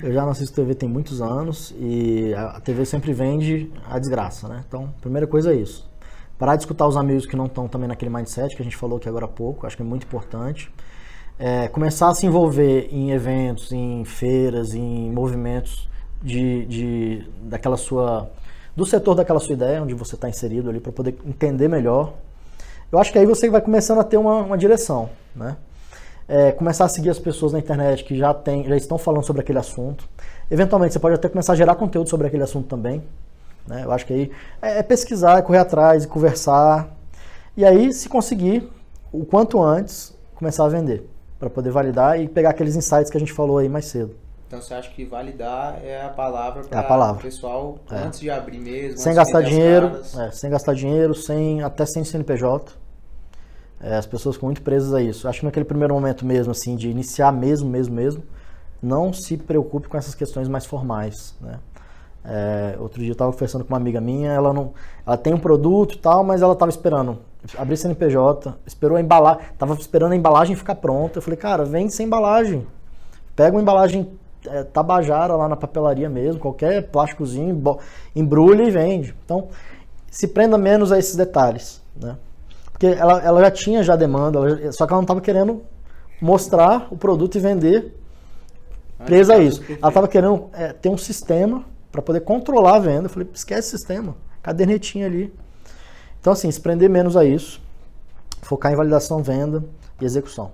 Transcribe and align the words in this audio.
Eu 0.00 0.12
já 0.12 0.22
não 0.22 0.30
assisto 0.30 0.54
TV 0.54 0.74
tem 0.74 0.88
muitos 0.88 1.20
anos 1.20 1.74
e 1.78 2.32
a 2.34 2.60
TV 2.60 2.84
sempre 2.86 3.12
vende 3.12 3.70
a 3.88 3.98
desgraça, 3.98 4.48
né? 4.48 4.64
Então, 4.66 4.92
primeira 5.00 5.26
coisa 5.26 5.52
é 5.52 5.56
isso. 5.56 5.90
Parar 6.38 6.56
de 6.56 6.62
escutar 6.62 6.86
os 6.86 6.96
amigos 6.96 7.26
que 7.26 7.36
não 7.36 7.46
estão 7.46 7.68
também 7.68 7.88
naquele 7.88 8.10
mindset 8.10 8.56
que 8.56 8.62
a 8.62 8.64
gente 8.64 8.76
falou 8.76 8.96
aqui 8.96 9.08
agora 9.08 9.26
há 9.26 9.28
pouco, 9.28 9.66
acho 9.66 9.76
que 9.76 9.82
é 9.82 9.86
muito 9.86 10.04
importante. 10.04 10.72
É, 11.38 11.68
começar 11.68 12.08
a 12.08 12.14
se 12.14 12.26
envolver 12.26 12.88
em 12.90 13.10
eventos, 13.10 13.72
em 13.72 14.04
feiras, 14.04 14.74
em 14.74 15.10
movimentos 15.10 15.88
de, 16.22 16.64
de 16.66 17.30
daquela 17.42 17.76
sua 17.76 18.30
do 18.74 18.86
setor 18.86 19.14
daquela 19.14 19.38
sua 19.38 19.52
ideia, 19.52 19.82
onde 19.82 19.92
você 19.92 20.14
está 20.14 20.28
inserido 20.28 20.70
ali, 20.70 20.80
para 20.80 20.92
poder 20.92 21.18
entender 21.26 21.68
melhor. 21.68 22.14
Eu 22.90 22.98
acho 22.98 23.12
que 23.12 23.18
aí 23.18 23.26
você 23.26 23.50
vai 23.50 23.60
começando 23.60 23.98
a 24.00 24.04
ter 24.04 24.16
uma, 24.16 24.38
uma 24.38 24.56
direção, 24.56 25.10
né? 25.36 25.56
É, 26.34 26.50
começar 26.50 26.86
a 26.86 26.88
seguir 26.88 27.10
as 27.10 27.18
pessoas 27.18 27.52
na 27.52 27.58
internet 27.58 28.04
que 28.04 28.16
já, 28.16 28.32
tem, 28.32 28.64
já 28.64 28.74
estão 28.74 28.96
falando 28.96 29.22
sobre 29.22 29.42
aquele 29.42 29.58
assunto. 29.58 30.08
Eventualmente, 30.50 30.94
você 30.94 30.98
pode 30.98 31.14
até 31.14 31.28
começar 31.28 31.52
a 31.52 31.56
gerar 31.56 31.74
conteúdo 31.74 32.08
sobre 32.08 32.26
aquele 32.26 32.42
assunto 32.42 32.66
também. 32.68 33.02
Né? 33.68 33.84
Eu 33.84 33.92
acho 33.92 34.06
que 34.06 34.14
aí 34.14 34.32
é, 34.62 34.78
é 34.78 34.82
pesquisar, 34.82 35.40
é 35.40 35.42
correr 35.42 35.58
atrás, 35.58 36.04
e 36.04 36.08
conversar. 36.08 36.88
E 37.54 37.66
aí, 37.66 37.92
se 37.92 38.08
conseguir, 38.08 38.66
o 39.12 39.26
quanto 39.26 39.62
antes, 39.62 40.16
começar 40.34 40.64
a 40.64 40.68
vender. 40.70 41.06
Para 41.38 41.50
poder 41.50 41.70
validar 41.70 42.18
e 42.18 42.26
pegar 42.26 42.48
aqueles 42.48 42.76
insights 42.76 43.10
que 43.10 43.16
a 43.18 43.20
gente 43.20 43.34
falou 43.34 43.58
aí 43.58 43.68
mais 43.68 43.84
cedo. 43.84 44.16
Então 44.48 44.58
você 44.58 44.72
acha 44.72 44.88
que 44.90 45.04
validar 45.04 45.80
é 45.84 46.02
a 46.02 46.08
palavra 46.08 46.62
para 46.64 46.80
é 46.80 47.12
o 47.12 47.16
pessoal 47.16 47.78
é. 47.90 47.96
antes 47.96 48.20
de 48.20 48.30
abrir 48.30 48.58
mesmo? 48.58 48.96
Sem 48.96 49.14
gastar 49.14 49.42
dinheiro, 49.42 50.00
é, 50.18 50.30
sem 50.30 50.50
gastar 50.50 50.74
dinheiro, 50.74 51.14
sem, 51.14 51.62
até 51.62 51.84
sem 51.84 52.02
CNPJ. 52.02 52.72
É, 53.82 53.96
as 53.96 54.06
pessoas 54.06 54.36
ficam 54.36 54.46
muito 54.48 54.62
presas 54.62 54.94
a 54.94 55.02
isso. 55.02 55.26
Acho 55.26 55.40
que 55.40 55.46
naquele 55.46 55.64
primeiro 55.64 55.92
momento 55.92 56.24
mesmo, 56.24 56.52
assim, 56.52 56.76
de 56.76 56.88
iniciar 56.88 57.32
mesmo, 57.32 57.68
mesmo, 57.68 57.94
mesmo, 57.94 58.22
não 58.80 59.12
se 59.12 59.36
preocupe 59.36 59.88
com 59.88 59.96
essas 59.96 60.14
questões 60.14 60.48
mais 60.48 60.64
formais, 60.64 61.34
né? 61.40 61.58
É, 62.24 62.76
outro 62.78 63.00
dia 63.00 63.10
eu 63.10 63.14
estava 63.14 63.32
conversando 63.32 63.64
com 63.64 63.72
uma 63.72 63.76
amiga 63.76 64.00
minha, 64.00 64.30
ela 64.30 64.52
não, 64.52 64.72
ela 65.04 65.16
tem 65.16 65.34
um 65.34 65.38
produto 65.38 65.96
e 65.96 65.98
tal, 65.98 66.22
mas 66.22 66.40
ela 66.40 66.52
estava 66.52 66.70
esperando 66.70 67.18
abrir 67.58 67.76
CNPJ, 67.76 68.54
esperou 68.64 68.96
a 68.96 69.00
embalagem, 69.00 69.42
estava 69.52 69.74
esperando 69.74 70.12
a 70.12 70.16
embalagem 70.16 70.54
ficar 70.54 70.76
pronta. 70.76 71.18
Eu 71.18 71.22
falei, 71.22 71.36
cara, 71.36 71.64
vende 71.64 71.92
sem 71.92 72.06
embalagem, 72.06 72.64
pega 73.34 73.56
uma 73.56 73.62
embalagem 73.62 74.08
é, 74.46 74.62
tabajara 74.62 75.34
lá 75.34 75.48
na 75.48 75.56
papelaria 75.56 76.08
mesmo, 76.08 76.40
qualquer 76.40 76.88
plásticozinho, 76.90 77.60
embrulha 78.14 78.62
e 78.62 78.70
vende. 78.70 79.16
Então, 79.24 79.48
se 80.08 80.28
prenda 80.28 80.56
menos 80.56 80.92
a 80.92 80.98
esses 80.98 81.16
detalhes, 81.16 81.82
né? 81.96 82.16
Porque 82.82 82.98
ela, 82.98 83.22
ela 83.22 83.40
já 83.42 83.50
tinha 83.52 83.80
já 83.84 83.94
demanda, 83.94 84.40
só 84.72 84.86
que 84.86 84.92
ela 84.92 84.98
não 84.98 85.04
estava 85.04 85.20
querendo 85.20 85.62
mostrar 86.20 86.88
o 86.90 86.96
produto 86.96 87.36
e 87.36 87.40
vender 87.40 87.96
presa 89.06 89.34
a 89.34 89.38
isso. 89.38 89.62
Ela 89.68 89.88
estava 89.88 90.08
querendo 90.08 90.50
é, 90.52 90.72
ter 90.72 90.88
um 90.88 90.98
sistema 90.98 91.64
para 91.92 92.02
poder 92.02 92.22
controlar 92.22 92.74
a 92.74 92.78
venda. 92.80 93.04
Eu 93.04 93.08
falei, 93.08 93.28
esquece 93.32 93.70
sistema, 93.70 94.16
cadernetinha 94.42 95.06
ali. 95.06 95.32
Então, 96.20 96.32
assim, 96.32 96.50
se 96.50 96.60
prender 96.60 96.90
menos 96.90 97.16
a 97.16 97.24
isso, 97.24 97.60
focar 98.42 98.72
em 98.72 98.74
validação, 98.74 99.22
venda 99.22 99.62
e 100.00 100.04
execução. 100.04 100.50